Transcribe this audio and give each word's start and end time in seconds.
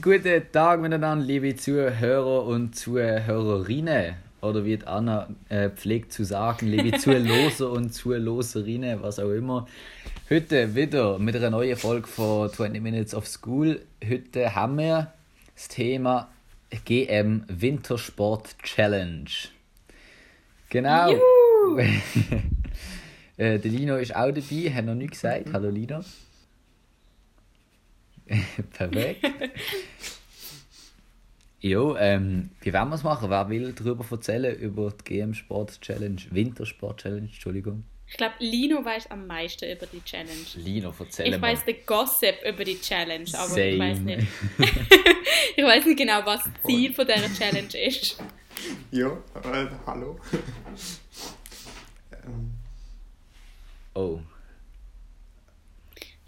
Guten 0.00 0.50
Tag 0.52 0.80
miteinander, 0.80 1.26
liebe 1.26 1.56
Zuhörer 1.56 2.44
und 2.46 2.74
Zuhörerinnen. 2.74 4.14
Oder 4.40 4.64
wie 4.64 4.78
Anna 4.86 5.28
äh, 5.48 5.68
pflegt 5.68 6.12
zu 6.12 6.24
sagen, 6.24 6.68
liebe 6.68 6.96
Zuhörer 6.98 7.70
und 7.72 7.92
Zuhörerinnen, 7.92 9.02
was 9.02 9.18
auch 9.18 9.30
immer. 9.30 9.66
Heute 10.30 10.74
wieder 10.74 11.18
mit 11.18 11.36
einer 11.36 11.50
neuen 11.50 11.76
Folge 11.76 12.06
von 12.06 12.48
20 12.48 12.80
Minutes 12.80 13.14
of 13.14 13.26
School. 13.26 13.82
Heute 14.08 14.54
haben 14.54 14.78
wir 14.78 15.12
das 15.54 15.68
Thema 15.68 16.30
GM 16.84 17.44
Wintersport 17.48 18.56
Challenge. 18.62 19.28
Genau. 20.70 21.10
äh, 23.36 23.58
der 23.58 23.70
Lino 23.70 23.96
ist 23.96 24.14
auch 24.14 24.30
dabei, 24.30 24.72
hat 24.72 24.84
noch 24.86 24.94
nichts 24.94 25.20
gesagt. 25.20 25.52
Hallo 25.52 25.68
Lino. 25.68 26.02
Perfekt. 28.72 29.26
jo, 31.60 31.96
ähm, 31.96 32.50
wie 32.60 32.72
wollen 32.72 32.88
wir 32.88 32.94
es 32.94 33.02
machen? 33.02 33.30
Wer 33.30 33.48
will 33.48 33.72
darüber 33.72 34.04
erzählen, 34.10 34.56
über 34.58 34.90
die 34.92 35.04
GM 35.04 35.34
Sport 35.34 35.80
Challenge, 35.80 36.20
Wintersport 36.30 37.02
Challenge, 37.02 37.26
Entschuldigung? 37.26 37.84
Ich 38.06 38.16
glaube, 38.16 38.34
Lino 38.40 38.84
weiß 38.84 39.10
am 39.12 39.26
meisten 39.28 39.70
über 39.70 39.86
die 39.86 40.02
Challenge. 40.02 40.32
Lino, 40.56 40.92
erzähl 40.98 41.32
Ich 41.32 41.40
weiß 41.40 41.64
den 41.64 41.76
Gossip 41.86 42.36
über 42.44 42.64
die 42.64 42.80
Challenge, 42.80 43.28
aber 43.34 43.48
Same. 43.48 43.68
ich 43.68 43.78
weiß 43.78 43.98
nicht. 44.00 44.26
ich 45.56 45.64
weiß 45.64 45.86
nicht 45.86 45.98
genau, 45.98 46.20
was 46.24 46.42
das 46.42 46.52
Ziel 46.66 46.92
von 46.92 47.06
dieser 47.06 47.32
Challenge 47.32 47.86
ist. 47.86 48.20
Ja, 48.90 49.12
äh, 49.44 49.66
hallo. 49.86 50.18
ähm, 52.12 52.50
Oh. 53.94 54.20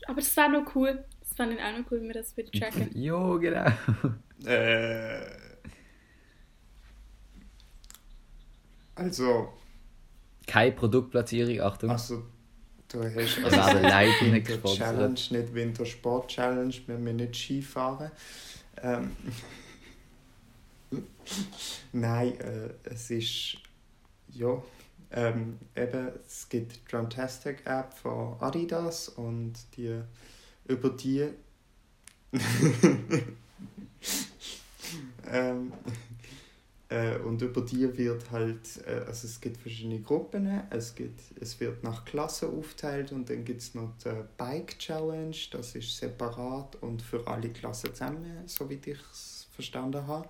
Aber 0.06 0.16
das 0.16 0.36
war 0.36 0.48
noch 0.48 0.74
cool. 0.74 1.04
Das 1.32 1.38
fand 1.38 1.54
ich 1.54 1.64
auch 1.64 1.78
noch 1.78 1.90
cool, 1.90 2.00
wenn 2.00 2.08
wir 2.08 2.14
das 2.14 2.36
wieder 2.36 2.50
checken. 2.50 2.90
Jo, 2.94 3.38
genau. 3.38 3.64
äh, 4.44 5.18
also, 8.94 9.50
Keine 10.46 10.72
Produktplatzierung, 10.72 11.58
Achtung. 11.62 11.88
also, 11.88 12.24
du 12.88 13.02
hast 13.02 13.40
werden 13.40 13.82
leider 13.82 14.10
nicht 14.20 14.22
Winter 14.22 14.40
gesponsert. 14.40 14.78
Challenge, 14.78 15.20
nicht 15.30 15.54
Wintersport 15.54 16.28
Challenge, 16.28 16.74
wenn 16.86 17.06
wir 17.06 17.14
nicht 17.14 17.34
Skifahren. 17.34 18.10
Ähm, 18.82 19.16
Nein, 21.92 22.38
äh, 22.40 22.74
es 22.84 23.10
ist 23.10 23.56
ja 24.28 24.62
ähm, 25.12 25.58
eben 25.74 26.08
es 26.26 26.46
gibt 26.50 26.76
die 26.76 26.80
Drumtastic 26.90 27.64
App 27.64 27.94
von 27.94 28.36
Adidas 28.38 29.08
und 29.08 29.54
die 29.78 30.02
über 30.66 30.90
die 30.90 31.28
ähm, 35.30 35.72
äh, 36.88 37.18
und 37.18 37.42
über 37.42 37.60
die 37.60 37.96
wird 37.98 38.30
halt 38.30 38.86
äh, 38.86 39.04
also 39.06 39.26
es 39.26 39.40
gibt 39.40 39.58
verschiedene 39.58 40.00
Gruppen 40.00 40.62
es 40.70 40.94
gibt 40.94 41.20
es 41.40 41.60
wird 41.60 41.84
nach 41.84 42.04
Klasse 42.04 42.48
aufteilt 42.48 43.12
und 43.12 43.28
dann 43.28 43.44
gibt 43.44 43.60
es 43.60 43.74
noch 43.74 43.92
die 44.04 44.10
Bike 44.38 44.78
Challenge 44.78 45.36
das 45.50 45.74
ist 45.74 45.96
separat 45.96 46.76
und 46.76 47.02
für 47.02 47.26
alle 47.26 47.50
Klassen 47.50 47.90
zusammen 47.92 48.42
so 48.46 48.70
wie 48.70 48.80
ich 48.82 48.98
es 49.12 49.42
verstanden 49.52 50.06
habe. 50.06 50.28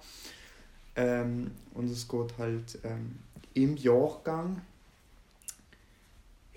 Ähm, 0.95 1.53
und 1.75 1.91
es 1.91 2.07
geht 2.07 2.37
halt 2.39 2.79
ähm, 2.85 3.19
im 3.55 3.77
Jahrgang 3.77 4.61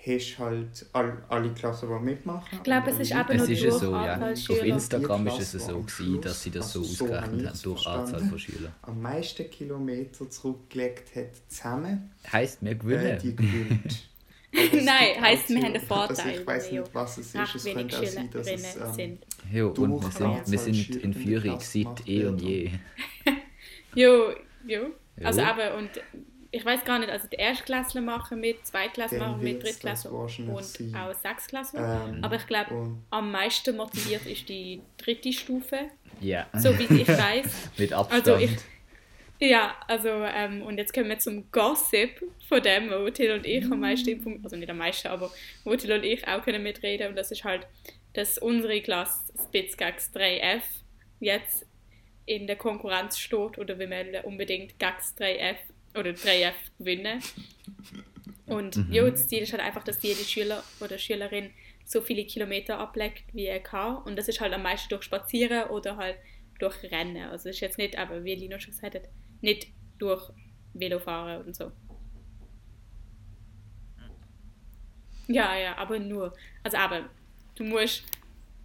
hast 0.06 0.38
halt 0.38 0.86
all, 0.92 1.22
alle 1.28 1.52
Klassen, 1.52 1.88
die 1.88 2.04
mitmachen. 2.04 2.48
Ich 2.52 2.62
glaube, 2.62 2.90
es 2.90 2.98
ist 3.00 3.10
eben 3.12 3.20
Es 3.30 3.38
nur 3.38 3.48
ist 3.50 3.64
durch 3.64 3.74
so, 3.74 3.90
ja. 3.92 4.30
Auf. 4.30 4.62
Instagram 4.62 5.26
ist 5.26 5.36
Die 5.36 5.42
es 5.42 5.66
so 5.66 5.74
war 5.74 5.82
gewesen, 5.82 6.20
dass 6.20 6.42
sie 6.42 6.50
das 6.50 6.72
so 6.72 6.80
also 6.80 6.92
so 6.94 7.04
ausgerechnet 7.04 7.40
ich 7.40 7.46
haben, 7.46 7.54
es 7.54 7.62
durch 7.62 7.86
Anzahl 7.86 8.20
von 8.20 8.38
Schülern. 8.38 8.72
am 8.82 9.02
meisten 9.02 9.50
Kilometer 9.50 10.30
zurückgelegt 10.30 11.14
hat 11.16 11.30
zusammen, 11.48 12.10
Heisst, 12.32 12.58
wir 12.62 12.70
äh, 12.72 12.74
gewinnen. 12.76 13.18
die 13.22 13.36
gewinnt. 13.36 14.08
Es 14.58 14.72
Nein, 14.72 15.08
gibt 15.12 15.20
heisst, 15.20 15.48
wir 15.50 15.58
so- 15.60 15.64
haben 15.66 15.74
einen 15.74 15.86
Vorteil, 15.86 16.26
Also 16.28 16.40
ich 16.40 16.46
weiß 16.46 16.72
nicht, 16.72 16.94
was 16.94 17.18
es 17.18 17.34
Nach 17.34 17.54
ist. 17.54 17.56
Es 17.56 17.64
wenig 17.66 17.76
könnte 17.92 17.98
auch 17.98 18.04
sein, 18.10 18.30
dass 18.30 18.46
es 18.46 18.76
ähm, 18.76 18.94
sind. 18.94 19.26
Jo, 19.52 19.68
und 19.68 20.02
wir 20.02 20.10
sind, 20.10 20.50
wir 20.50 20.58
sind 20.58 20.96
in 20.96 21.12
Führung 21.12 21.60
seit 21.60 22.08
eh 22.08 22.24
und 22.24 22.40
je. 22.40 22.70
Jo, 23.94 24.30
jo. 24.66 24.80
Also 25.22 25.40
Jo. 25.40 25.46
aber 25.46 25.76
und 25.76 25.90
ich 26.56 26.64
weiß 26.64 26.84
gar 26.84 26.98
nicht, 26.98 27.10
also 27.10 27.28
die 27.28 27.36
Erstklässler 27.36 28.00
machen 28.00 28.40
mit, 28.40 28.66
Zweitklässler 28.66 29.28
machen 29.28 29.42
mit, 29.42 29.62
Drittklässler 29.62 30.12
und 30.12 30.64
sein. 30.64 30.94
auch 30.94 31.12
Sechsklässler. 31.14 32.06
Ähm, 32.08 32.24
Aber 32.24 32.36
ich 32.36 32.46
glaube, 32.46 32.96
am 33.10 33.30
meisten 33.30 33.76
motiviert 33.76 34.24
ist 34.26 34.48
die 34.48 34.80
dritte 34.96 35.32
Stufe, 35.32 35.90
Ja. 36.20 36.46
so 36.54 36.76
wie 36.78 37.02
ich 37.02 37.08
weiß. 37.08 37.70
Mit 37.78 37.92
Abstand. 37.92 38.26
Also 38.28 38.42
ich, 38.42 38.56
ja, 39.38 39.74
also 39.86 40.08
ähm, 40.08 40.62
und 40.62 40.78
jetzt 40.78 40.94
kommen 40.94 41.08
wir 41.10 41.18
zum 41.18 41.50
Gossip 41.52 42.22
von 42.48 42.62
dem, 42.62 42.90
wo 42.90 43.10
Till 43.10 43.32
und 43.32 43.44
ich 43.46 43.64
am 43.64 43.80
meisten, 43.80 44.40
also 44.42 44.56
nicht 44.56 44.70
am 44.70 44.78
meisten, 44.78 45.08
aber 45.08 45.30
wo 45.64 45.76
Till 45.76 45.92
und 45.92 46.04
ich 46.04 46.26
auch 46.26 46.42
können 46.42 46.62
mitreden 46.62 47.08
und 47.08 47.16
das 47.16 47.30
ist 47.30 47.44
halt, 47.44 47.66
dass 48.14 48.38
unsere 48.38 48.80
Klasse 48.80 49.30
Spitzgags 49.48 50.10
3F 50.14 50.62
jetzt 51.20 51.66
in 52.24 52.46
der 52.46 52.56
Konkurrenz 52.56 53.18
steht 53.18 53.58
oder 53.58 53.78
wir 53.78 53.90
wollen 53.90 54.24
unbedingt 54.24 54.78
Gags 54.78 55.14
3F 55.18 55.56
oder 55.98 56.14
3F 56.14 56.54
gewinnen. 56.78 57.22
Und 58.46 58.76
Mhm. 58.76 58.92
ja, 58.92 59.08
das 59.10 59.28
Ziel 59.28 59.42
ist 59.42 59.52
halt 59.52 59.62
einfach, 59.62 59.84
dass 59.84 60.02
jede 60.02 60.22
Schüler 60.24 60.62
oder 60.80 60.98
Schülerin 60.98 61.50
so 61.84 62.00
viele 62.00 62.24
Kilometer 62.24 62.78
ablegt, 62.78 63.24
wie 63.32 63.46
er 63.46 63.60
kann. 63.60 63.98
Und 63.98 64.16
das 64.16 64.28
ist 64.28 64.40
halt 64.40 64.52
am 64.52 64.62
meisten 64.62 64.88
durch 64.88 65.02
Spazieren 65.02 65.68
oder 65.70 65.96
halt 65.96 66.16
durch 66.58 66.82
Rennen. 66.84 67.24
Also 67.28 67.48
es 67.48 67.56
ist 67.56 67.60
jetzt 67.60 67.78
nicht, 67.78 67.98
aber 67.98 68.24
wie 68.24 68.34
Lino 68.34 68.58
schon 68.58 68.72
gesagt 68.72 68.94
hat, 68.94 69.08
nicht 69.40 69.68
durch 69.98 70.30
Velofahren 70.74 71.44
und 71.44 71.54
so. 71.56 71.72
Ja, 75.28 75.56
ja, 75.56 75.76
aber 75.76 75.98
nur. 75.98 76.34
Also 76.62 76.76
aber, 76.76 77.08
du 77.56 77.64
musst 77.64 78.04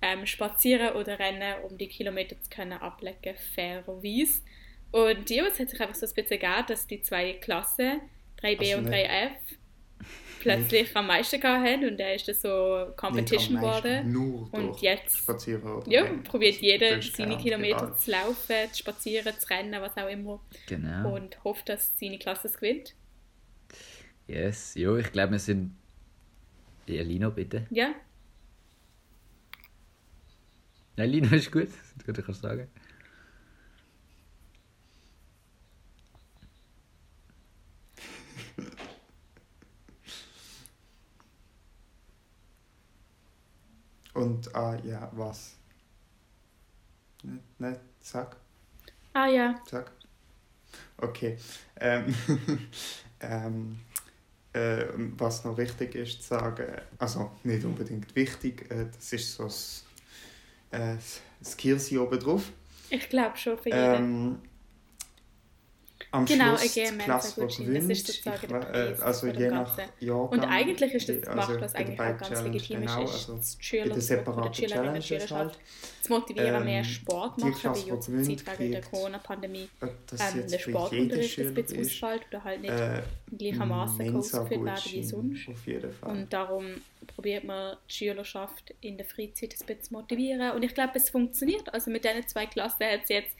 ähm, 0.01 0.25
spazieren 0.25 0.95
oder 0.95 1.19
rennen, 1.19 1.63
um 1.63 1.77
die 1.77 1.87
Kilometer 1.87 2.39
zu 2.41 2.49
können 2.49 2.73
ablegen, 2.73 3.35
fairerweise. 3.55 4.41
Und 4.91 5.29
ja, 5.29 5.45
es 5.45 5.59
hat 5.59 5.69
sich 5.69 5.79
einfach 5.79 5.95
so 5.95 6.05
ein 6.05 6.13
bisschen 6.13 6.39
gegeben, 6.39 6.65
dass 6.67 6.85
die 6.87 7.01
zwei 7.01 7.33
Klassen, 7.33 8.01
3B 8.41 8.59
Also 8.59 8.77
und 8.79 8.89
nicht- 8.89 9.09
3F, 9.09 9.31
plötzlich 10.41 10.95
am 10.97 11.07
meisten 11.07 11.39
gehabt 11.39 11.67
haben 11.67 11.85
und 11.87 11.97
dann 11.99 12.15
ist 12.15 12.27
das 12.27 12.41
so 12.41 12.91
Competition 12.97 13.53
nicht 13.53 13.61
geworden. 13.63 14.11
Nur 14.11 14.53
Und 14.53 14.81
jetzt- 14.81 15.17
Spazieren 15.17 15.83
Ja, 15.87 16.03
probiert 16.23 16.55
jeder 16.55 16.97
Das 16.97 17.13
seine 17.13 17.33
keine 17.33 17.43
Kilometer 17.43 17.83
Ahnung, 17.83 17.97
zu 17.97 18.11
laufen, 18.11 18.55
zu 18.71 18.77
spazieren, 18.79 19.33
zu 19.39 19.49
rennen, 19.49 19.79
was 19.81 19.95
auch 19.97 20.09
immer. 20.09 20.41
Genau. 20.67 21.13
Und 21.15 21.41
hofft, 21.43 21.69
dass 21.69 21.97
seine 21.99 22.17
Klasse 22.17 22.47
es 22.47 22.55
gewinnt. 22.57 22.95
Yes. 24.27 24.73
Jo, 24.75 24.97
ich 24.97 25.11
glaube, 25.11 25.33
wir 25.33 25.39
sind. 25.39 25.75
Ja, 26.87 27.03
Lino, 27.03 27.29
bitte. 27.31 27.67
Ja, 27.69 27.93
Nein, 30.97 31.09
Lino 31.09 31.33
ist 31.35 31.51
gut. 31.51 31.69
Du 32.05 32.13
kannst 32.21 32.41
sagen. 32.41 32.67
Und, 44.21 44.53
ah, 44.55 44.77
ja, 44.83 45.09
was? 45.13 45.55
Nicht, 47.23 47.59
nicht, 47.59 47.79
sag, 47.99 48.35
ah 49.13 49.25
ja, 49.25 49.59
sag. 49.67 49.91
Okay. 50.97 51.37
Ähm, 51.79 52.13
ähm, 53.19 53.79
äh, 54.53 54.85
was 55.17 55.43
noch 55.43 55.57
wichtig 55.57 55.95
ist 55.95 56.21
zu 56.21 56.35
sagen, 56.35 56.67
also 56.99 57.31
nicht 57.43 57.65
unbedingt 57.65 58.15
wichtig, 58.15 58.69
äh, 58.69 58.85
das 58.95 59.11
ist 59.11 59.33
so 59.33 59.45
das, 59.45 59.85
äh, 60.69 60.95
das 61.39 61.57
Kirsi 61.57 61.97
oben 61.97 62.19
drauf. 62.19 62.51
ich 62.91 63.09
glaube 63.09 63.37
schon 63.37 63.57
für 63.57 63.69
jeden. 63.69 63.95
Ähm, 63.95 64.39
am 66.13 66.25
Genau, 66.25 66.57
Schluss 66.57 66.73
die 66.73 66.81
Klasse, 66.81 66.97
die 66.97 66.97
Mensa-Gutschein, 66.97 67.47
das 67.47 67.57
gewinnt, 67.57 67.91
ist 67.91 68.07
sozusagen 68.07 68.45
ich 68.45 68.99
äh, 68.99 69.01
also 69.01 69.27
je 69.27 69.49
nach. 69.49 69.77
Jahrgang. 69.99 70.29
Und 70.29 70.43
eigentlich 70.45 70.93
ist 70.93 71.07
das 71.09 71.15
die- 71.15 71.21
gemacht, 71.21 71.49
also 71.49 71.61
was 71.61 71.75
eigentlich 71.75 71.99
auch 71.99 72.05
ganz 72.05 72.27
Challenge 72.27 72.49
legitim 72.51 72.79
genau, 72.81 73.03
ist, 73.03 73.11
also 73.13 73.35
ist 73.37 73.59
die 73.59 73.63
Schüler 73.63 73.83
den 73.83 73.91
oder 73.93 74.01
separaten 74.01 74.53
Schülerinnen 74.53 74.95
und 74.95 75.03
Schülerschaft 75.05 75.31
halt. 75.55 75.59
zu 76.01 76.11
motivieren, 76.13 76.55
Ähm, 76.55 76.63
mehr 76.65 76.83
Sport 76.83 77.37
die 77.37 77.41
machen, 77.45 77.53
Klasse, 77.61 77.87
weil 77.87 77.95
die 77.95 77.99
zur 78.01 78.13
gewinnt, 78.13 78.39
Zeit 78.45 78.59
wegen 78.59 78.71
der 78.73 78.81
Corona-Pandemie 78.81 79.69
ähm, 79.81 79.89
jetzt 80.35 80.53
der 80.53 80.59
Sportunterricht 80.59 81.39
ein 81.39 81.43
Schüler 81.45 81.51
bisschen 81.51 81.79
ausfällt 81.79 82.21
oder 82.29 82.43
halt 82.43 82.61
nicht 82.61 82.71
äh, 82.73 83.01
gleichermaßen 83.37 84.15
ausgeführt 84.15 84.65
werden 84.65 84.81
wie 84.91 85.03
sonst. 85.03 85.47
Und 86.03 86.33
darum 86.33 86.65
probiert 87.07 87.43
man 87.43 87.77
die 87.89 87.93
Schülerschaft 87.93 88.73
in 88.81 88.97
der 88.97 89.05
Freizeit 89.05 89.53
ein 89.53 89.65
bisschen 89.65 89.81
zu 89.81 89.93
motivieren. 89.93 90.51
Und 90.51 90.63
ich 90.63 90.73
glaube, 90.73 90.91
es 90.95 91.09
funktioniert. 91.09 91.73
Also 91.73 91.89
mit 91.89 92.03
diesen 92.03 92.27
zwei 92.27 92.45
Klassen 92.45 92.83
hat 92.85 93.01
es 93.03 93.09
jetzt 93.09 93.35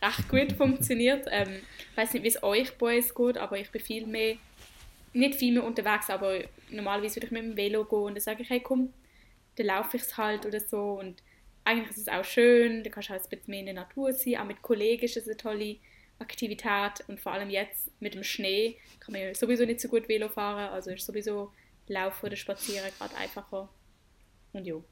recht 0.00 0.28
gut 0.28 0.52
funktioniert. 0.56 1.26
Ähm, 1.30 1.56
weiß 2.12 2.14
nicht, 2.14 2.24
wie 2.24 2.28
es 2.28 2.42
euch 2.42 2.76
Boys 2.78 3.14
geht, 3.14 3.38
aber 3.38 3.58
ich 3.58 3.70
bin 3.70 3.80
viel 3.80 4.06
mehr, 4.06 4.36
nicht 5.12 5.34
viel 5.34 5.54
mehr 5.54 5.64
unterwegs, 5.64 6.10
aber 6.10 6.40
normalerweise 6.70 7.16
würde 7.16 7.26
ich 7.26 7.32
mit 7.32 7.42
dem 7.42 7.56
Velo 7.56 7.84
gehen 7.84 7.98
und 7.98 8.14
dann 8.14 8.20
sage 8.20 8.42
ich, 8.42 8.50
hey 8.50 8.60
komm, 8.60 8.92
dann 9.56 9.66
laufe 9.66 9.96
ich 9.96 10.02
es 10.02 10.16
halt 10.16 10.46
oder 10.46 10.60
so. 10.60 10.98
Und 10.98 11.22
eigentlich 11.64 11.90
ist 11.90 11.98
es 11.98 12.08
auch 12.08 12.24
schön, 12.24 12.84
du 12.84 12.90
kannst 12.90 13.10
auch 13.10 13.14
ein 13.14 13.22
bisschen 13.22 13.50
mehr 13.50 13.60
in 13.60 13.66
der 13.66 13.74
Natur 13.74 14.12
sein, 14.12 14.36
auch 14.36 14.44
mit 14.44 14.62
Kollegen 14.62 15.04
ist 15.04 15.16
es 15.16 15.26
eine 15.26 15.36
tolle 15.36 15.76
Aktivität 16.18 17.04
und 17.08 17.18
vor 17.18 17.32
allem 17.32 17.50
jetzt 17.50 17.90
mit 18.00 18.14
dem 18.14 18.22
Schnee 18.22 18.76
kann 19.00 19.12
man 19.12 19.22
ja 19.22 19.34
sowieso 19.34 19.64
nicht 19.64 19.80
so 19.80 19.88
gut 19.88 20.08
Velo 20.08 20.28
fahren, 20.28 20.70
also 20.70 20.90
ist 20.90 21.06
sowieso 21.06 21.52
Laufen 21.88 22.26
oder 22.26 22.36
Spazieren 22.36 22.90
gerade 22.98 23.16
einfacher. 23.16 23.68
Und 24.52 24.66
jo. 24.66 24.84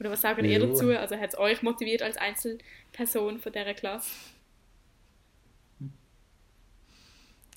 Oder 0.00 0.10
was 0.10 0.20
sagt 0.20 0.42
ihr 0.42 0.58
dazu? 0.58 0.90
Also 0.90 1.16
hat 1.16 1.30
es 1.30 1.38
euch 1.38 1.62
motiviert 1.62 2.02
als 2.02 2.16
Einzelperson 2.16 3.38
von 3.38 3.52
dieser 3.52 3.74
Klasse? 3.74 4.10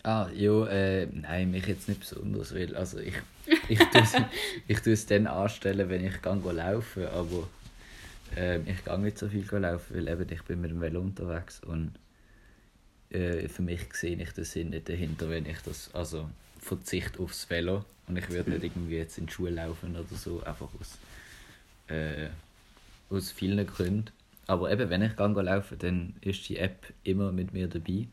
Ah, 0.08 0.30
ja, 0.34 0.66
äh, 0.68 1.06
nein, 1.08 1.52
mich 1.52 1.68
jetzt 1.68 1.90
nicht 1.90 2.00
besonders, 2.00 2.56
weil 2.56 2.74
also 2.78 2.98
ich, 2.98 3.16
ich 3.68 3.78
tue 3.78 4.02
es 4.02 4.14
ich 4.70 4.80
tue 4.80 4.94
es 4.94 5.06
dann 5.06 5.28
anstellen, 5.28 5.90
wenn 5.90 6.06
ich 6.06 6.22
gehe 6.22 6.34
laufen, 6.54 7.08
aber 7.08 7.50
ähm, 8.38 8.64
ich 8.68 8.86
gehe 8.86 8.98
nicht 9.00 9.18
so 9.18 9.28
viel 9.28 9.44
laufen, 9.44 9.98
weil 9.98 10.08
eben 10.08 10.32
ich 10.32 10.42
bin 10.44 10.62
mit 10.62 10.72
dem 10.72 10.80
Velo 10.80 11.02
unterwegs 11.02 11.60
und 11.60 11.92
äh, 13.10 13.50
für 13.50 13.62
mich 13.64 13.82
sehe 13.96 14.16
ich 14.16 14.32
den 14.32 14.46
Sinn 14.46 14.70
nicht 14.70 14.88
dahinter, 14.88 15.30
wenn 15.30 15.46
ich 15.46 15.60
das, 15.66 15.94
also 15.94 16.30
Verzicht 16.62 17.20
aufs 17.20 17.50
Velo 17.50 17.84
und 18.08 18.16
ich 18.16 18.30
würde 18.30 18.52
nicht 18.52 18.64
irgendwie 18.64 18.96
jetzt 18.96 19.18
in 19.18 19.26
die 19.26 19.34
Schule 19.34 19.52
laufen 19.52 19.94
oder 19.94 20.16
so, 20.16 20.42
einfach 20.42 20.70
aus, 20.80 20.98
äh, 21.94 22.30
aus 23.10 23.32
vielen 23.34 23.68
Gründen. 23.68 24.10
Aber 24.46 24.72
eben, 24.72 24.90
wenn 24.90 25.02
ich 25.02 25.18
gehe 25.18 25.28
laufen, 25.28 25.78
dann 25.80 26.16
ist 26.22 26.48
die 26.48 26.60
App 26.60 26.94
immer 27.04 27.34
mit 27.34 27.52
mir 27.52 27.68
dabei. 27.68 28.08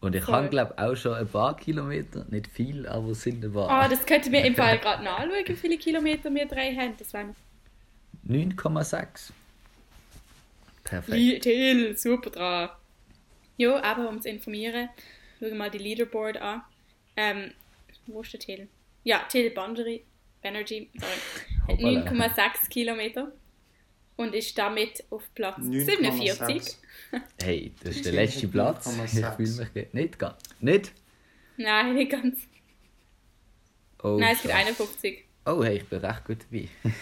Und 0.00 0.14
ich 0.14 0.26
habe, 0.28 0.48
glaube 0.48 0.78
auch 0.78 0.94
schon 0.94 1.14
ein 1.14 1.26
paar 1.26 1.56
Kilometer, 1.56 2.24
nicht 2.28 2.46
viel, 2.46 2.86
aber 2.86 3.08
es 3.08 3.22
sind 3.22 3.44
ein 3.44 3.52
paar. 3.52 3.68
Ah, 3.68 3.88
das 3.88 4.06
könnten 4.06 4.30
wir 4.30 4.44
im 4.44 4.54
Fall 4.54 4.78
gerade 4.80 5.02
nachschauen, 5.02 5.44
wie 5.46 5.56
viele 5.56 5.76
Kilometer 5.76 6.32
wir 6.32 6.46
drei 6.46 6.74
haben. 6.74 6.94
Das 6.98 7.12
wäre 7.12 7.34
9,6. 8.28 9.32
Perfekt. 10.84 11.42
Till, 11.42 11.96
super 11.96 12.30
dran. 12.30 12.70
Ja, 13.56 13.82
aber 13.82 14.08
um 14.08 14.20
zu 14.20 14.28
informieren, 14.28 14.88
schauen 15.38 15.48
wir 15.48 15.56
mal 15.56 15.70
die 15.70 15.78
Leaderboard 15.78 16.36
an. 16.36 16.62
Ähm, 17.16 17.50
wo 18.06 18.22
ist 18.22 18.32
der 18.32 18.40
Till? 18.40 18.68
Ja, 19.02 19.24
Till 19.28 19.50
Bandery, 19.50 20.04
Banerjee, 20.42 20.88
sorry, 20.96 21.12
hat 21.66 22.04
Hoppala. 22.08 22.28
9,6 22.28 22.68
Kilometer 22.70 23.32
und 24.18 24.34
ist 24.34 24.58
damit 24.58 25.04
auf 25.10 25.22
Platz 25.34 25.56
47. 25.62 26.38
9,6. 26.40 26.76
Hey, 27.42 27.72
das 27.82 27.96
ist 27.96 28.04
der 28.04 28.12
letzte 28.12 28.48
Platz. 28.48 28.86
Ich 28.86 29.12
9,6. 29.22 29.36
fühle 29.36 29.70
mich 29.74 29.94
nicht 29.94 30.18
ganz. 30.18 30.42
Nicht? 30.60 30.92
Nein, 31.56 31.94
nicht 31.94 32.10
ganz. 32.12 32.40
Oh, 34.02 34.18
Nein, 34.20 34.34
es 34.34 34.42
gibt 34.42 34.52
krass. 34.52 34.66
51. 34.66 35.24
Oh, 35.46 35.64
hey, 35.64 35.78
ich 35.78 35.84
bin 35.88 36.00
recht 36.00 36.24
gut 36.26 36.38
dabei. 36.50 36.68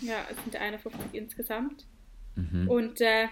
Ja, 0.00 0.26
es 0.30 0.36
sind 0.44 0.56
51 0.56 1.00
insgesamt. 1.12 1.84
Mhm. 2.36 2.68
Und 2.68 3.00
äh, 3.00 3.28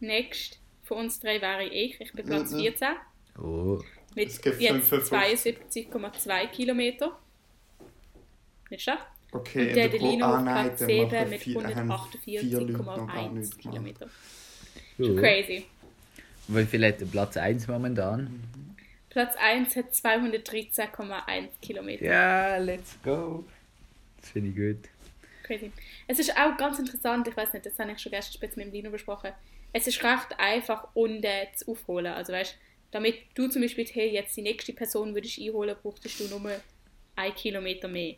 next 0.00 0.60
von 0.84 0.98
uns 0.98 1.18
drei 1.20 1.40
wäre 1.40 1.64
ich. 1.64 2.00
Ich 2.00 2.12
bin 2.12 2.26
Platz 2.26 2.52
Mhm. 2.52 2.60
14 2.60 2.88
Oh, 3.38 3.80
mit 4.14 4.28
jetzt 4.28 4.42
55. 4.44 5.12
72,2 5.86 6.46
Kilometer. 6.48 7.18
Nicht 8.70 8.82
schlecht. 8.82 8.98
Okay, 9.32 9.68
Und 9.68 9.76
der 9.76 9.84
in 9.86 9.90
der 9.92 9.98
Gru- 10.00 10.06
Delino 10.10 10.26
ah, 10.26 10.40
nein, 10.42 10.66
Platz 10.66 10.78
dann 10.80 10.88
7 10.88 11.04
machen 11.10 11.30
mit 11.30 11.40
vier- 11.40 11.62
haben 11.76 12.08
vier 12.22 12.42
Leute 12.42 12.72
noch 12.72 12.84
gar 12.84 12.98
148,1 13.08 13.32
nichts 13.32 13.50
gemacht. 13.56 13.60
Kilometer. 13.62 14.06
oh. 14.98 15.16
Crazy. 15.16 15.66
Wie 16.48 16.64
viel 16.66 16.86
hat 16.86 17.00
der 17.00 17.06
Platz 17.06 17.36
1 17.36 17.66
momentan? 17.68 18.42
Platz 19.08 19.34
1 19.36 19.76
hat 19.76 19.92
213,1 19.92 21.48
Kilometer. 21.60 22.04
Ja, 22.04 22.56
let's 22.58 22.96
go. 23.02 23.44
Das 24.20 24.30
finde 24.30 24.50
ich 24.50 24.56
gut. 24.76 24.88
Crazy. 25.44 25.70
Es 26.06 26.18
ist 26.18 26.36
auch 26.36 26.56
ganz 26.56 26.78
interessant, 26.78 27.26
ich 27.28 27.36
weiß 27.36 27.52
nicht, 27.52 27.64
das 27.66 27.78
habe 27.78 27.92
ich 27.92 27.98
schon 27.98 28.12
gestern 28.12 28.38
mit 28.42 28.56
dem 28.66 28.72
Dino 28.72 28.90
besprochen. 28.90 29.30
Es 29.72 29.86
ist 29.86 30.02
recht 30.04 30.38
einfach, 30.38 30.88
unten 30.94 31.24
zu 31.56 31.70
aufholen. 31.72 32.12
Also 32.12 32.32
weißt, 32.32 32.56
damit 32.92 33.16
du 33.34 33.48
zum 33.48 33.62
Beispiel 33.62 33.86
hey, 33.86 34.12
jetzt 34.12 34.36
die 34.36 34.42
nächste 34.42 34.72
Person 34.72 35.14
würdest 35.14 35.40
einholen, 35.40 35.74
brauchtest 35.82 36.20
du 36.20 36.28
nur 36.28 36.52
ein 37.16 37.34
Kilometer 37.34 37.88
mehr. 37.88 38.14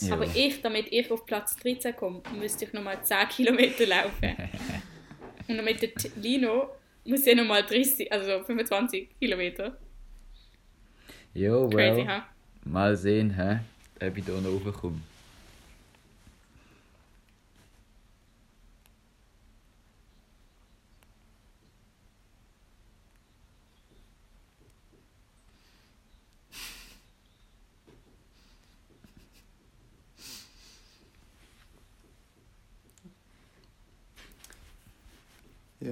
Ja. 0.00 0.12
Aber 0.12 0.26
ich, 0.26 0.60
damit 0.60 0.92
ich 0.92 1.10
auf 1.10 1.24
Platz 1.24 1.56
13 1.56 1.96
komme, 1.96 2.22
müsste 2.38 2.66
ich 2.66 2.72
nochmal 2.74 3.02
10 3.02 3.28
Kilometer 3.30 3.86
laufen. 3.86 4.36
Und 5.48 5.56
damit 5.56 5.80
der 5.80 5.90
Lino 6.16 6.68
muss 7.04 7.24
ja 7.24 7.34
nochmal 7.34 7.64
30, 7.64 8.12
also 8.12 8.44
25 8.44 9.08
Kilometer. 9.18 9.78
Jo, 11.32 11.68
Crazy, 11.70 11.98
well. 12.00 12.06
ha? 12.06 12.28
Mal 12.64 12.96
sehen, 12.96 13.30
hä? 13.30 13.60
ob 14.06 14.16
ich 14.16 14.24
da 14.24 14.32
noch 14.32 14.66
raufkomme. 14.66 15.00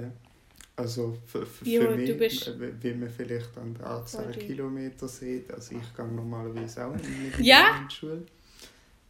Ja. 0.01 0.11
Also 0.75 1.17
für, 1.25 1.43
für, 1.45 1.65
Jo, 1.67 1.81
für 1.81 1.95
mich, 1.95 2.17
bist- 2.17 2.47
äh, 2.49 2.71
wie 2.83 2.93
man 2.93 3.09
vielleicht 3.09 3.57
an 3.57 3.73
der 3.73 3.87
Anzahl. 3.87 4.31
Kilometer 4.31 5.07
sieht, 5.07 5.51
also 5.51 5.75
ich 5.75 5.95
gehe 5.95 6.05
normalerweise 6.05 6.85
auch 6.85 6.93
in 6.93 7.01
die 7.39 7.43
Ja? 7.43 7.79
in 7.81 7.87
die 7.87 7.95
Schule. 7.95 8.21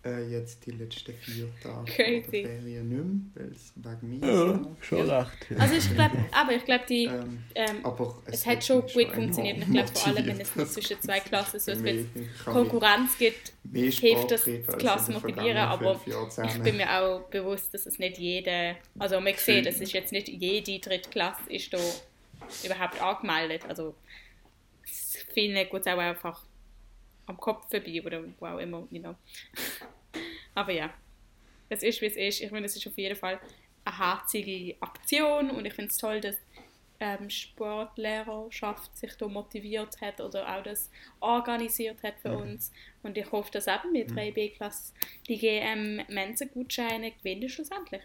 Äh, 0.05 0.29
jetzt 0.29 0.65
die 0.65 0.71
letzten 0.71 1.13
vier 1.15 1.49
Tage 1.61 1.91
Crazy. 1.91 2.41
oder 2.41 2.49
Ferien 2.49 2.87
nicht 2.89 3.35
mehr, 3.35 3.45
weil 3.45 3.51
es 3.51 3.73
wegen 3.75 4.19
mir 4.19 4.27
Ja, 4.27 4.51
ist. 4.53 4.85
schon 4.85 5.09
recht. 5.09 5.59
Also 5.59 5.73
ich 5.75 5.93
glaube, 5.95 6.17
aber 6.31 6.51
ich 6.53 6.65
glaube, 6.65 6.85
die, 6.87 7.05
Ähm, 7.05 7.43
ähm, 7.55 7.85
aber 7.85 8.21
es, 8.27 8.45
hat 8.45 8.57
hat 8.57 8.63
schon 8.65 8.81
gut 8.81 9.11
funktioniert. 9.11 9.57
Ich 9.57 9.71
glaube 9.71 9.87
vor 9.89 10.05
allem, 10.07 10.27
wenn 10.27 10.39
es 10.39 10.55
nicht 10.55 10.71
zwischen 10.71 11.01
zwei 11.01 11.19
Klassen 11.29 11.59
so 11.59 11.71
ein 11.71 12.09
Konkurrenz 12.45 13.17
gibt, 13.17 13.53
hilft 13.73 14.31
das, 14.31 14.43
die 14.45 14.59
Klasse 14.61 15.11
motivieren, 15.11 15.57
aber 15.57 15.99
ich 16.45 16.61
bin 16.63 16.77
mir 16.77 16.89
auch 17.01 17.21
bewusst, 17.29 17.73
dass 17.73 17.85
es 17.87 17.97
nicht 17.99 18.17
jede, 18.17 18.77
also 18.99 19.19
man 19.19 19.33
sieht, 19.35 19.65
es 19.65 19.81
ist 19.81 19.93
jetzt 19.93 20.11
nicht 20.11 20.27
jede 20.29 20.79
dritte 20.79 21.09
Klasse 21.09 21.41
ist 21.51 21.73
da 21.73 21.79
überhaupt 22.63 23.01
angemeldet. 23.01 23.63
Also 23.67 23.95
es- 24.85 25.17
vielen 25.33 25.55
geht 25.55 25.73
es 25.73 25.87
auch 25.87 25.97
einfach 25.97 26.43
am 27.27 27.37
Kopf 27.37 27.69
vorbei 27.69 28.01
oder 28.03 28.23
wo 28.39 28.45
auch 28.45 28.57
immer, 28.57 28.87
you 28.89 28.99
know. 28.99 29.15
Aber 30.55 30.71
ja, 30.71 30.93
es 31.69 31.83
ist, 31.83 32.01
wie 32.01 32.07
es 32.07 32.15
ist. 32.15 32.41
Ich 32.41 32.49
finde, 32.49 32.65
es 32.65 32.75
ist 32.75 32.87
auf 32.87 32.97
jeden 32.97 33.15
Fall 33.15 33.39
eine 33.85 33.97
herzige 33.97 34.75
Aktion 34.81 35.51
und 35.51 35.65
ich 35.65 35.73
finde 35.73 35.91
es 35.91 35.97
toll, 35.97 36.19
dass 36.19 36.35
ähm, 36.99 37.29
Sportlehrerschaft 37.29 38.97
sich 38.97 39.13
da 39.15 39.27
motiviert 39.27 40.01
hat 40.01 40.19
oder 40.19 40.57
auch 40.57 40.63
das 40.63 40.89
organisiert 41.19 42.01
hat 42.03 42.19
für 42.19 42.35
uns. 42.37 42.71
Und 43.03 43.17
ich 43.17 43.31
hoffe, 43.31 43.51
dass 43.51 43.67
eben 43.67 43.91
mit 43.91 44.09
3B-Klasse 44.11 44.93
die 45.27 45.37
GM 45.37 46.01
Mensa-Gutscheine 46.07 47.11
gewinnen 47.11 47.49
schlussendlich. 47.49 48.01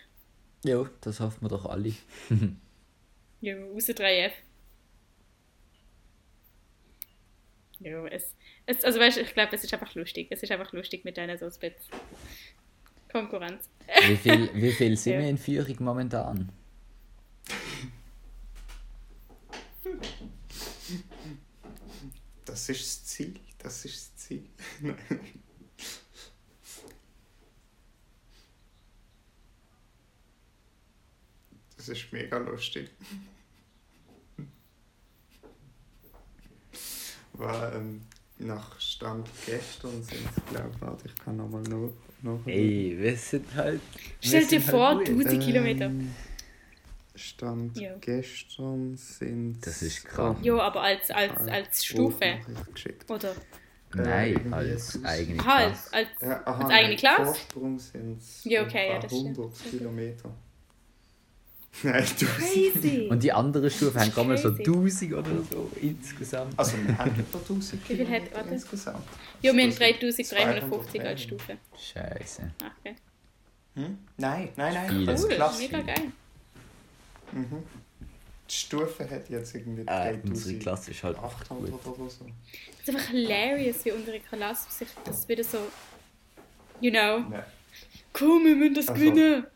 Jo, 0.64 0.88
das 1.00 1.21
hoffen 1.21 1.43
wir 1.43 1.49
doch 1.49 1.67
alle. 1.67 1.95
Ja, 3.45 3.57
außer 3.75 3.93
3F. 3.95 4.31
Ja, 7.83 8.07
es, 8.07 8.35
es, 8.67 8.85
also 8.85 9.01
weißt 9.01 9.19
ich 9.19 9.35
glaube, 9.35 9.55
es 9.55 9.65
ist 9.65 9.73
einfach 9.73 9.95
lustig. 9.95 10.29
Es 10.31 10.43
ist 10.43 10.51
einfach 10.53 10.73
lustig 10.73 11.05
mit 11.05 11.17
denen 11.17 11.37
so 11.39 11.47
bisschen 11.47 11.73
Konkurrenz. 13.11 13.69
Wie 14.07 14.17
viel, 14.17 14.51
wie 14.55 14.73
viel 14.73 14.97
sind 14.97 15.12
Ja. 15.15 15.21
wir 15.21 15.29
in 15.29 15.39
Führung 15.39 15.77
momentan? 15.81 16.53
Das 22.45 22.69
ist 22.69 22.81
das 22.83 23.05
Ziel. 23.05 23.35
Das 23.59 23.85
ist 23.85 23.97
das 23.97 24.17
Ziel. 24.17 24.45
Das 31.77 31.89
ist 31.89 32.12
mega 32.12 32.39
lustig. 32.39 32.91
War, 37.43 37.75
ähm, 37.75 38.03
nach 38.39 38.81
Stand 38.81 39.29
gestern 39.47 40.03
sind 40.03 40.19
es, 40.37 40.45
glaube 40.53 40.71
ich, 40.75 40.81
warte, 40.81 41.05
ich 41.07 41.15
kann 41.17 41.37
nochmal 41.37 41.63
noch, 41.63 41.93
noch 42.23 42.41
Ey, 42.47 42.97
wir 42.99 43.17
sind 43.17 43.55
halt. 43.55 43.81
Stell 44.21 44.43
dir 44.47 44.61
sind 44.61 44.63
vor, 44.71 44.89
halt 44.97 45.09
du- 45.09 45.13
gut. 45.15 45.27
1000 45.27 45.43
Kilometer. 45.45 45.85
Ähm, 45.87 46.15
Stand 47.15 47.79
Ja. 47.79 47.95
gestern 48.01 48.97
sind 48.97 49.59
Das 49.67 49.83
ist 49.83 50.05
krass. 50.07 50.37
Ja, 50.43 50.57
aber 50.59 50.81
als, 50.83 51.11
als, 51.11 51.37
als 51.49 51.85
Stufe. 51.85 52.39
Geschickt. 52.73 53.11
Oder? 53.11 53.35
Nein, 53.95 54.31
irgendwie 54.33 54.55
als 54.55 55.05
eigene 55.05 55.41
Aha, 55.43 55.59
Klasse. 55.69 55.93
als, 55.93 55.93
als, 55.93 56.23
Ja, 56.23 56.47
aha, 56.47 56.63
als 56.65 56.71
eigene 56.73 56.97
Klasse? 56.97 57.25
Vorsprung 57.25 57.79
sind 57.79 58.19
es 58.23 58.45
Ja, 58.45 58.63
okay, 58.63 58.89
ja, 58.89 58.99
das 58.99 59.13
stimmt. 59.13 59.37
100 59.39 59.65
Kilometer. 59.71 60.35
Nein, 61.85 61.95
1000. 62.02 62.19
Crazy. 62.38 63.09
Und 63.11 63.23
die 63.23 63.33
anderen 63.33 63.71
Stufen 63.71 63.99
haben 64.00 64.12
gerade 64.12 64.29
mal 64.29 64.37
so 64.38 64.52
Crazy. 64.55 65.07
1000 65.07 65.12
oder 65.14 65.31
so 65.50 65.71
insgesamt. 65.81 66.59
Also 66.59 66.73
wir 66.87 66.99
haben 66.99 67.19
etwa 67.19 67.38
1000 67.38 67.88
Wie 67.88 67.97
viel 67.97 68.09
hat- 68.11 68.35
warte. 68.35 68.50
insgesamt. 68.50 69.05
Ja, 69.41 69.52
wir 69.55 69.62
haben 69.62 69.73
200 69.73 70.00
3350 70.02 71.00
als 71.02 71.23
Stufe. 71.23 71.57
Scheiße. 71.76 72.50
Ah, 72.62 72.71
Okay. 72.81 72.97
Hm? 73.75 73.99
Nein, 74.19 74.50
nein, 74.57 74.75
nein. 74.75 74.88
Viel. 74.91 75.07
Das 75.07 75.23
Cool, 75.25 75.31
Klasse. 75.31 75.62
mega 75.62 75.81
geil. 75.81 76.12
Mhm. 77.33 77.62
Die 78.50 78.55
Stufe 78.55 79.09
hat 79.09 79.31
jetzt 79.31 79.55
irgendwie 79.55 79.83
Äh, 79.87 80.19
unsere 80.25 80.59
3800 80.59 80.61
Klasse 80.61 80.91
ist 80.91 81.02
halt 81.02 81.17
einfach 81.17 81.49
gut. 81.49 81.69
oder 81.87 82.11
so. 82.11 82.26
Es 82.83 82.88
ist 82.88 82.95
einfach 82.95 83.09
hilarious, 83.11 83.83
wie 83.87 83.93
unsere 83.93 84.21
Klasse 84.21 84.71
sich 84.71 84.88
das 85.05 85.26
wieder 85.26 85.43
so, 85.43 85.57
you 86.83 86.91
know, 86.91 87.21
Nein. 87.21 87.45
komm, 88.12 88.45
wir 88.45 88.57
müssen 88.57 88.75
das 88.75 88.88
Also- 88.88 89.00
gewinnen. 89.00 89.47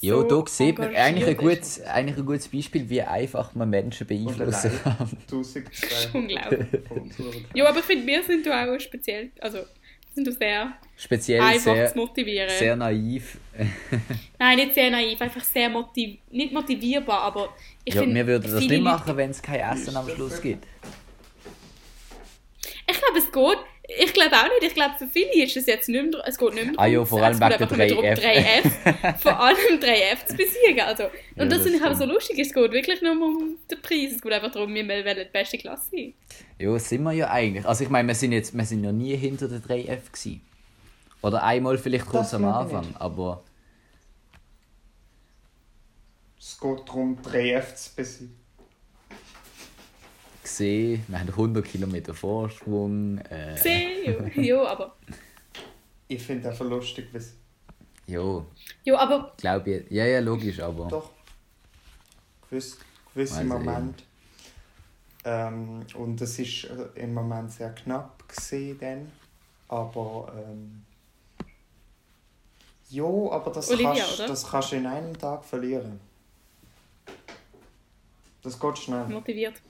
Ja, 0.00 0.14
So 0.14 0.22
da 0.24 0.44
sieht 0.46 0.78
man 0.78 0.94
eigentlich 0.94 1.26
ein, 1.26 1.36
gutes, 1.36 1.80
eigentlich 1.82 2.18
ein 2.18 2.26
gutes 2.26 2.48
Beispiel, 2.48 2.88
wie 2.90 3.00
einfach 3.02 3.54
man 3.54 3.70
Menschen 3.70 4.06
beeinflussen 4.06 4.70
kann. 4.82 4.96
1200 5.30 6.14
Unglaublich. 6.14 6.66
von 6.86 6.98
unserer 6.98 7.30
Klasse. 7.30 7.44
Ja, 7.54 7.68
aber 7.68 7.78
ich 7.78 7.84
finde, 7.84 8.06
wir 8.06 8.22
sind 8.22 8.46
da 8.46 8.64
auch 8.74 8.78
speziell, 8.78 9.30
also 9.40 9.60
sind 10.14 10.26
da 10.26 10.32
sehr 10.32 10.72
Speziell 10.96 11.40
einfach 11.42 11.74
sehr, 11.74 11.92
zu 11.92 11.98
motivieren. 11.98 12.48
sehr 12.50 12.76
naiv. 12.76 13.38
Nein, 14.38 14.56
nicht 14.56 14.74
sehr 14.74 14.90
naiv, 14.90 15.20
einfach 15.20 15.44
sehr 15.44 15.68
motiv 15.70 16.18
nicht 16.30 16.52
motivierbar, 16.52 17.20
aber 17.22 17.54
ich 17.84 17.94
Ja, 17.94 18.00
finde, 18.02 18.16
wir 18.16 18.26
würden 18.26 18.50
das 18.50 18.60
nicht 18.60 18.82
machen, 18.82 19.16
wenn 19.16 19.30
es 19.30 19.40
kein 19.42 19.60
Essen 19.60 19.96
am 19.96 20.08
Schluss 20.08 20.40
gibt. 20.40 20.66
Ich 22.88 22.98
glaube, 23.00 23.18
es 23.18 23.32
geht. 23.32 23.58
Ich 23.88 24.12
glaube 24.12 24.34
auch 24.34 24.48
nicht. 24.48 24.62
Ich 24.64 24.74
glaube, 24.74 24.94
für 24.98 25.06
viele 25.06 25.44
ist 25.44 25.56
es 25.56 25.66
jetzt 25.66 25.88
nicht 25.88 26.10
mehr, 26.12 26.22
es 26.26 26.36
geht 26.36 26.54
nicht 26.54 26.66
mehr 26.66 26.74
Ah 26.76 26.86
ja, 26.86 26.94
darum, 26.94 27.06
vor 27.06 27.22
allem 27.22 27.34
es 27.34 27.38
geht 27.40 27.52
einfach 27.52 27.76
nur 27.76 27.86
darum, 27.86 28.04
3F. 28.04 29.18
vor 29.18 29.40
allem 29.40 29.80
3F 29.80 30.26
zu 30.26 30.36
besiegen. 30.36 30.80
Also, 30.80 31.04
und 31.04 31.10
Ja, 31.36 31.44
das, 31.44 31.58
das 31.58 31.62
finde 31.62 31.78
ich 31.78 31.84
aber 31.84 31.94
so 31.94 32.02
stimmt. 32.02 32.12
lustig. 32.14 32.38
Es 32.40 32.52
geht 32.52 32.72
wirklich 32.72 33.02
nur 33.02 33.12
um 33.12 33.56
den 33.70 33.82
Preis. 33.82 34.12
Es 34.16 34.20
geht 34.20 34.32
einfach 34.32 34.50
darum, 34.50 34.74
wir 34.74 34.86
wollen 34.88 35.16
die 35.16 35.24
beste 35.32 35.58
Klasse 35.58 35.90
sein. 35.92 36.14
Ja, 36.58 36.76
sind 36.78 37.02
wir 37.04 37.12
ja 37.12 37.30
eigentlich. 37.30 37.64
Also 37.64 37.84
ich 37.84 37.90
meine, 37.90 38.08
wir 38.08 38.14
sind 38.14 38.32
jetzt 38.32 38.56
wir 38.56 38.64
sind 38.64 38.82
ja 38.82 38.90
nie 38.92 39.16
hinter 39.16 39.46
der 39.48 39.60
3F 39.60 40.10
gewesen. 40.12 40.40
Oder 41.22 41.42
einmal 41.44 41.78
vielleicht 41.78 42.06
kurz 42.06 42.34
am 42.34 42.44
Anfang, 42.44 42.86
aber 42.98 43.42
Es 46.38 46.58
geht 46.60 46.88
darum, 46.88 47.18
3F 47.22 47.74
zu 47.74 47.94
besiegen. 47.96 48.45
Gesehen, 50.56 51.04
wir 51.08 51.20
haben 51.20 51.28
100 51.28 51.64
Kilometer 51.64 52.14
Vorsprung. 52.14 53.18
Äh, 53.18 53.54
Gesehen, 53.54 54.44
ja. 54.44 54.62
aber, 54.64 54.96
Ich 56.08 56.22
finde 56.22 56.48
einfach 56.48 56.64
lustig, 56.64 57.08
wie 57.12 57.18
es 57.18 57.34
ja, 58.08 58.44
ja, 58.84 58.98
aber 58.98 59.32
glaube 59.36 59.70
ich. 59.70 59.90
Ja, 59.90 60.06
ja, 60.06 60.20
logisch, 60.20 60.60
aber. 60.60 60.86
doch 60.86 61.10
gewiss, 62.48 62.78
gewisse 63.12 63.38
Also 63.38 63.48
Momente. 63.48 64.04
Ähm, 65.24 65.84
und 65.94 66.20
es 66.20 66.38
ist 66.38 66.64
äh, 66.64 67.00
im 67.02 67.14
Moment 67.14 67.50
sehr 67.50 67.74
knapp 67.74 68.28
gesehen 68.28 68.78
dann. 68.78 69.12
Aber 69.66 70.32
ähm, 70.36 70.84
ja, 72.90 73.02
aber 73.04 73.50
das, 73.50 73.70
Olivia, 73.70 73.94
kannst, 73.94 74.20
oder? 74.20 74.28
das 74.28 74.48
kannst 74.48 74.70
du 74.70 74.76
in 74.76 74.86
einem 74.86 75.18
Tag 75.18 75.44
verlieren. 75.44 75.98
Das 78.42 78.60
geht 78.60 78.78
schnell. 78.78 79.06
motiviert. 79.06 79.60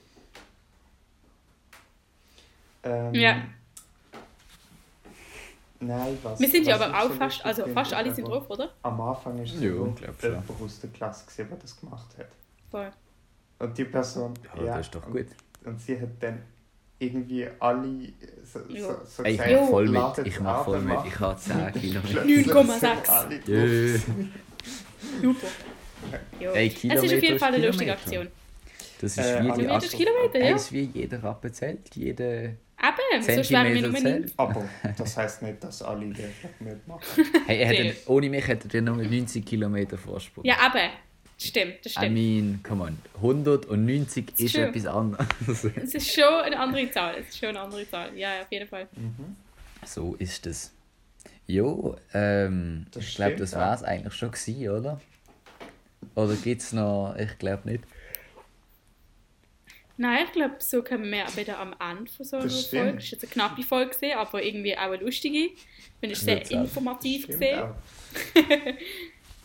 Ähm, 2.87 3.15
Ja. 3.15 3.43
Nein, 5.79 6.19
was? 6.23 6.41
Wir 6.41 6.49
sind 6.49 6.67
ja 6.67 6.77
aber 6.77 6.89
ich 6.89 6.95
auch 6.95 7.09
so 7.11 7.15
fast, 7.17 7.45
also 7.45 7.63
finde, 7.65 7.75
fast 7.75 7.93
alle 7.93 8.15
sind 8.15 8.27
drauf, 8.27 8.49
oder? 8.49 8.71
Am 8.83 8.99
Anfang 9.01 9.39
ist 9.43 9.55
es 9.55 9.61
Ja, 9.61 9.69
nur 9.71 9.95
jemand 9.99 10.61
aus 10.63 10.81
der 10.81 10.91
Klasse, 10.91 11.27
gewesen, 11.27 11.49
der 11.51 11.59
das 11.59 11.79
gemacht 11.79 12.07
hat. 12.19 12.29
Voll. 12.71 12.91
Und 13.59 13.77
die 13.77 13.85
Person. 13.85 14.33
Ja, 14.57 14.65
das 14.77 14.87
ist 14.87 14.95
doch 14.95 15.07
und- 15.07 15.13
gut. 15.13 15.27
Und 15.65 15.81
sie 15.81 16.01
hat 16.01 16.09
dann 16.21 16.41
irgendwie 16.99 17.47
alle 17.59 18.09
so, 18.43 18.61
Ja. 18.71 18.81
so, 18.95 18.97
so 19.07 19.23
Ey, 19.25 19.33
ich 19.33 19.39
gesagt, 19.39 19.61
mach 19.61 19.69
voll 19.69 19.89
mit. 19.89 20.27
Ich 20.27 20.41
mach 20.41 20.65
voll 20.65 20.81
mit. 20.81 20.99
Ich 21.07 21.21
habe 21.21 21.39
10 21.39 21.73
Kilometer. 21.73 22.09
Plötzlich 22.23 22.47
9,6. 22.47 22.81
sind 22.81 23.11
alle 23.11 23.39
drauf. 23.39 23.49
Jö. 23.49 23.99
Super. 25.23 25.47
Ja. 26.41 26.53
Ey, 26.53 26.67
es 26.69 26.75
ist 26.75 26.81
Kilometer 26.81 27.17
auf 27.17 27.23
jeden 27.23 27.39
Fall 27.39 27.55
eine 27.55 27.67
lustige 27.67 27.93
Kilometer. 27.97 28.03
Aktion. 28.03 28.29
Das 29.01 29.11
ist 29.13 29.19
Äh, 29.19 29.43
wie 29.43 29.47
die 29.53 29.53
Kilometer 29.67 29.89
Kilometer, 29.89 30.39
ja. 30.41 30.57
Ist 30.57 30.73
wie 30.73 30.85
jeder 30.85 31.23
Rappen 31.23 31.53
zählt. 31.53 31.95
Jede 31.95 32.57
Eben, 32.89 33.23
so 33.23 33.45
schwer 33.45 33.65
wir 33.65 33.89
nur 33.89 34.01
nicht. 34.01 34.35
Aber 34.37 34.69
das 34.97 35.17
heisst 35.17 35.43
nicht, 35.43 35.63
dass 35.63 35.83
alle 35.83 36.07
wirklich 36.09 36.31
mitmachen. 36.61 37.25
Hey, 37.47 37.59
er 37.61 37.67
hätte, 37.69 37.97
ohne 38.11 38.29
mich 38.31 38.47
hätte 38.47 38.69
er 38.77 38.83
nur 38.83 38.97
90 38.97 39.45
Kilometer 39.45 39.97
Vorsprung. 39.99 40.45
Ja, 40.45 40.55
eben. 40.67 40.91
Das 41.39 41.49
stimmt, 41.49 41.75
das 41.85 41.93
I 41.93 41.97
stimmt. 41.97 42.15
mean, 42.15 42.61
come 42.63 42.85
on. 42.85 42.99
100 43.17 43.67
und 43.67 43.85
90 43.85 44.39
ist 44.39 44.55
True. 44.55 44.67
etwas 44.69 44.87
anderes. 44.87 45.27
Es 45.77 45.95
ist 45.95 46.11
schon 46.15 46.25
eine 46.25 46.59
andere 46.59 46.91
Zahl. 46.91 47.17
Es 47.21 47.29
ist 47.29 47.39
schon 47.39 47.51
eine 47.51 47.61
andere 47.61 47.89
Zahl. 47.89 48.17
Ja, 48.17 48.37
ja, 48.37 48.43
auf 48.43 48.51
jeden 48.51 48.67
Fall. 48.69 48.89
so 49.85 50.15
ist 50.19 50.47
es. 50.47 50.73
Jo, 51.47 51.97
ähm, 52.15 52.87
Das 52.91 53.05
ich 53.05 53.15
glaube, 53.17 53.37
das 53.37 53.53
war 53.55 53.75
es 53.75 53.83
eigentlich 53.83 54.15
schon 54.15 54.31
gewesen, 54.31 54.69
oder? 54.71 55.01
Oder 56.15 56.35
gibt 56.37 56.63
es 56.63 56.73
noch, 56.73 57.15
ich 57.19 57.37
glaube 57.39 57.69
nicht. 57.71 57.85
Nein, 59.99 60.25
ich 60.27 60.33
glaube, 60.33 60.57
so 60.59 60.83
kommen 60.83 61.11
wir 61.11 61.25
wieder 61.37 61.59
am 61.59 61.75
Ende 61.81 62.11
von 62.11 62.25
so 62.27 62.37
einer 62.37 62.45
Das. 62.45 62.67
Folge. 62.67 62.99
Es 62.99 63.05
war 63.05 63.13
jetzt 63.13 63.23
eine 63.25 63.33
knappe 63.33 63.63
Folge, 63.63 63.95
gewesen, 63.95 64.19
aber 64.19 64.43
irgendwie 64.43 64.77
auch 64.77 64.83
eine 64.83 64.97
lustige. 64.99 65.39
Ich 65.47 65.55
finde 66.01 66.15
es 66.15 66.21
sehr 66.21 66.51
informativ. 66.51 67.29
Auch. 67.31 67.75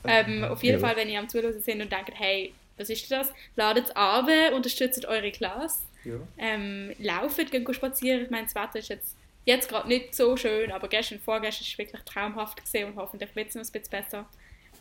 Ähm, 0.04 0.44
auf 0.46 0.64
jeden 0.64 0.82
Ja. 0.82 0.88
Fall, 0.88 0.96
wenn 0.96 1.10
ihr 1.10 1.20
am 1.20 1.30
Zuhören 1.30 1.62
sind 1.62 1.82
und 1.82 1.92
denkt, 1.92 2.12
hey, 2.16 2.54
was 2.78 2.90
ist 2.90 3.12
das? 3.12 3.32
Ladet 3.56 3.86
es 3.86 3.96
an, 3.96 4.54
unterstützt 4.54 5.06
eure 5.06 5.32
Klasse. 5.32 5.82
Ja. 6.04 6.16
Ähm, 6.38 6.92
lauft, 6.98 7.52
geht 7.52 7.76
spazieren. 7.76 8.24
Ich 8.24 8.30
meine, 8.32 8.46
das 8.46 8.56
Wetter 8.56 8.80
ist 8.80 8.90
jetzt, 8.90 9.16
jetzt 9.46 9.70
gerade 9.70 9.88
nicht 9.88 10.16
so 10.16 10.36
schön, 10.36 10.72
aber 10.72 10.88
gestern 10.88 11.20
und 11.20 11.24
vorgestern 11.24 11.66
war 11.66 11.72
es 11.72 11.78
wirklich 11.78 12.02
traumhaft 12.02 12.64
gesehen 12.64 12.90
und 12.90 12.96
hoffentlich 12.96 13.36
wird 13.36 13.50
es 13.50 13.56
noch 13.56 13.64
ein 13.64 13.72
bisschen 13.72 13.92
besser. 13.92 14.28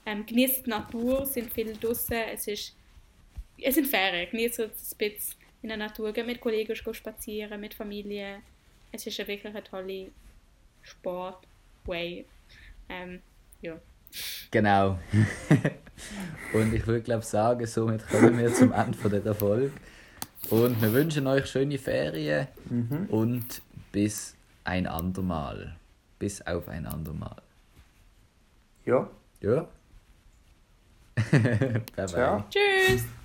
Ähm, 0.07 0.25
genießt 0.25 0.65
die 0.65 0.71
Natur, 0.71 1.27
sind 1.27 1.53
viel 1.53 1.77
draußen. 1.79 2.17
Es, 2.33 2.47
ist, 2.47 2.75
es 3.61 3.75
sind 3.75 3.87
Ferien, 3.87 4.31
genießt 4.31 4.61
es 4.61 4.93
ein 4.93 4.97
bisschen 4.99 5.35
in 5.62 5.69
der 5.69 5.76
Natur, 5.79 6.12
geht 6.12 6.26
mit 6.26 6.40
Kollegen 6.40 6.75
gehen 6.75 6.95
spazieren, 6.95 7.61
mit 7.61 7.75
Familie. 7.75 8.40
Es 8.93 9.07
ist 9.07 9.19
wirklich 9.19 9.45
eine 9.47 9.62
tolle 9.62 10.11
Sport-Way. 10.83 12.25
Ähm, 12.88 13.21
ja. 13.61 13.79
Genau. 14.50 14.99
und 16.52 16.75
ich 16.75 16.87
würde 16.87 17.02
glaube 17.02 17.25
sagen, 17.25 17.67
somit 17.67 18.07
kommen 18.09 18.37
wir 18.38 18.52
zum 18.52 18.73
Ende 18.73 18.97
von 18.99 19.11
dieser 19.11 19.35
Folge. 19.35 19.73
Und 20.49 20.81
wir 20.83 20.93
wünschen 20.93 21.26
euch 21.26 21.47
schöne 21.47 21.79
Ferien 21.79 22.49
Mhm. 22.69 23.07
und 23.11 23.62
bis 23.93 24.35
ein 24.64 24.87
andermal. 24.87 25.76
Bis 26.19 26.40
auf 26.43 26.69
ein 26.69 26.87
andermal. 26.87 27.43
Ja. 28.85 29.09
Ja? 29.40 29.69
bye 31.31 31.83
bye. 31.97 32.07
Ciao. 32.07 32.45
Tschüss! 32.50 33.20